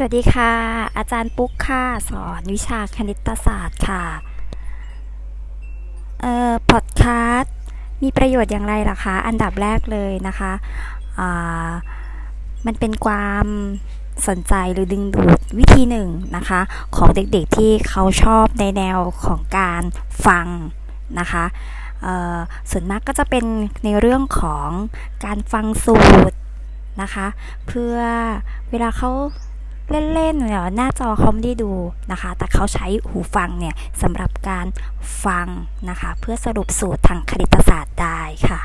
[0.00, 0.52] สวัสดีค่ะ
[0.96, 4.04] อาจารย์ปุ๊กค่ะ สอนวิชาคณิตศาสตร์ค่ะ
[6.20, 7.54] เอ่อพอดคาสต์
[8.02, 10.52] มีประโยชน์อย่างไรล่ะคะ อันดับแรกเลยนะคะ
[11.18, 11.70] อ่า
[12.66, 13.46] มันเป็นความ
[14.28, 16.60] สนใจหรือดึงดูดวิธีหนึ่งนะคะ
[16.96, 19.82] ของเด็กๆที่เขาชอบในแนวของการ
[20.26, 20.46] ฟัง
[21.18, 21.44] นะคะ
[22.70, 23.44] ส่วนมากก็จะเป็น
[23.84, 24.68] ในเรื่องของ
[25.24, 25.96] การฟังสู
[26.30, 26.36] ตร
[27.02, 27.26] นะคะ
[27.66, 27.96] เพื่อ
[28.70, 29.10] เวลาเขา
[29.90, 31.72] เล่นๆเนี่ยหน้าจอเขาไม่ได้ดู
[32.12, 34.66] นะคะ แต่เขาใช้หูฟังเนี่ยสำหรับการ
[35.24, 35.46] ฟัง
[35.88, 38.60] นะคะ เพื่อสรุปสูตรทางคณิตศาสตร์ได้ค่ะ